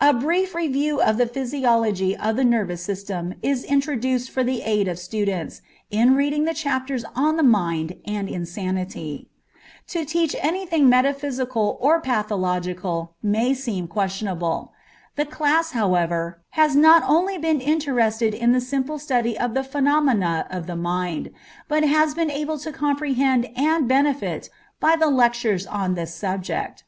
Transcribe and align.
A 0.00 0.12
brief 0.14 0.54
review 0.54 1.02
of 1.02 1.16
the 1.16 1.26
physiology 1.26 2.16
of 2.16 2.36
the 2.36 2.44
nervous 2.44 2.84
system 2.84 3.34
is 3.42 3.64
introduced 3.64 4.30
for 4.30 4.44
the 4.44 4.62
aid 4.62 4.86
of 4.86 4.96
students, 4.96 5.60
in 5.90 6.14
reading 6.14 6.44
the 6.44 6.54
chapters 6.54 7.04
on 7.16 7.36
the 7.36 7.42
mind 7.42 7.96
and 8.04 8.28
insanity. 8.28 9.28
To 9.88 10.04
teach 10.04 10.36
any 10.40 10.66
thing 10.66 10.88
metaphysical 10.88 11.78
or 11.80 12.00
pathological 12.00 13.16
may 13.24 13.54
seem 13.54 13.88
questionable. 13.88 14.72
The 15.16 15.26
class, 15.26 15.72
however, 15.72 16.42
has 16.50 16.76
not 16.76 17.02
only 17.04 17.36
been 17.36 17.60
interested 17.60 18.34
in 18.34 18.52
the 18.52 18.60
simple 18.60 19.00
study 19.00 19.36
of 19.36 19.54
the 19.54 19.64
phenomena 19.64 20.46
of 20.48 20.68
the 20.68 20.76
mind, 20.76 21.32
but 21.66 21.82
has 21.82 22.14
been 22.14 22.30
able 22.30 22.58
to 22.60 22.70
comprehend 22.70 23.46
and 23.56 23.88
profit 23.88 24.48
by 24.78 24.94
the 24.94 25.08
lectures 25.10 25.66
on 25.66 25.94
this 25.94 26.14
subject. 26.14 26.84